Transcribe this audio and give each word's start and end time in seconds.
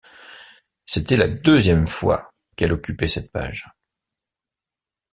C'était 0.83 1.15
la 1.15 1.27
deuxième 1.27 1.85
fois 1.85 2.33
qu'elle 2.55 2.73
occupait 2.73 3.07
cette 3.07 3.31
page. 3.31 3.67